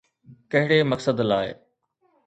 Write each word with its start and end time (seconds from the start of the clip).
ڪهڙي 0.51 0.79
مقصد 0.91 1.17
لاءِ؟ 1.29 1.47